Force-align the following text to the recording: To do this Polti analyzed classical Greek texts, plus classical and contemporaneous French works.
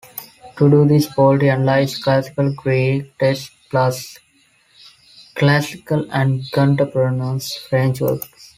To 0.57 0.67
do 0.67 0.87
this 0.87 1.05
Polti 1.05 1.47
analyzed 1.47 2.01
classical 2.03 2.51
Greek 2.55 3.15
texts, 3.19 3.51
plus 3.69 4.17
classical 5.35 6.09
and 6.11 6.41
contemporaneous 6.53 7.53
French 7.69 8.01
works. 8.01 8.27